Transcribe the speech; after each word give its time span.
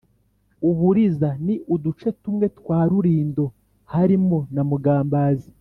Uburiza 0.69 1.29
Ni 1.45 1.55
uduce 1.75 2.07
tumwe 2.21 2.45
twa 2.57 2.79
Rulindo 2.89 3.45
harimo 3.93 4.37
za 4.53 4.63
Mugambazi 4.69 5.49